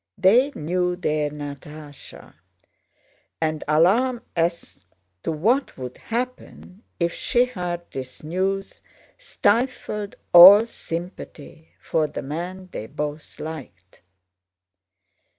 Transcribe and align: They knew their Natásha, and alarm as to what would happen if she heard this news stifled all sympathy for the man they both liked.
They 0.17 0.49
knew 0.55 0.95
their 0.95 1.29
Natásha, 1.29 2.33
and 3.39 3.63
alarm 3.67 4.23
as 4.35 4.83
to 5.21 5.31
what 5.31 5.77
would 5.77 5.99
happen 5.99 6.81
if 6.99 7.13
she 7.13 7.45
heard 7.45 7.81
this 7.91 8.23
news 8.23 8.81
stifled 9.19 10.15
all 10.33 10.65
sympathy 10.65 11.75
for 11.79 12.07
the 12.07 12.23
man 12.23 12.69
they 12.71 12.87
both 12.87 13.39
liked. 13.39 14.01